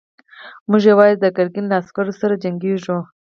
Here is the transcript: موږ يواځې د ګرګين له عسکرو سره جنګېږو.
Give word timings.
موږ 0.69 0.81
يواځې 0.91 1.15
د 1.19 1.25
ګرګين 1.37 1.65
له 1.67 1.75
عسکرو 1.81 2.13
سره 2.21 2.39
جنګېږو. 2.43 2.97